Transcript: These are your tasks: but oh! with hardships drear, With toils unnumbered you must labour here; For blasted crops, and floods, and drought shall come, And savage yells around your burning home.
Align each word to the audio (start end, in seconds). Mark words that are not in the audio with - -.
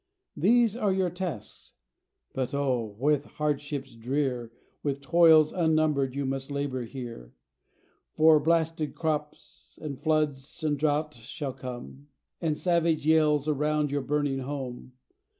These 0.35 0.75
are 0.75 0.91
your 0.91 1.11
tasks: 1.11 1.75
but 2.33 2.55
oh! 2.55 2.95
with 2.97 3.25
hardships 3.37 3.93
drear, 3.93 4.51
With 4.81 4.99
toils 4.99 5.53
unnumbered 5.53 6.15
you 6.15 6.25
must 6.25 6.49
labour 6.49 6.85
here; 6.85 7.33
For 8.15 8.39
blasted 8.39 8.95
crops, 8.95 9.77
and 9.79 10.01
floods, 10.01 10.63
and 10.63 10.79
drought 10.79 11.13
shall 11.13 11.53
come, 11.53 12.07
And 12.41 12.57
savage 12.57 13.05
yells 13.05 13.47
around 13.47 13.91
your 13.91 14.01
burning 14.01 14.39
home. 14.39 14.93